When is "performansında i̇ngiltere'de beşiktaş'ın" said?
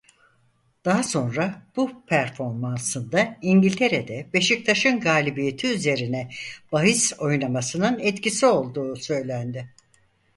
2.07-4.99